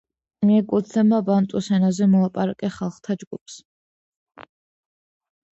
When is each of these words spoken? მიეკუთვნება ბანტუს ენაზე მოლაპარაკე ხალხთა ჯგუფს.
მიეკუთვნება 0.49 1.19
ბანტუს 1.27 1.69
ენაზე 1.77 2.07
მოლაპარაკე 2.15 2.71
ხალხთა 2.79 3.19
ჯგუფს. 3.25 3.59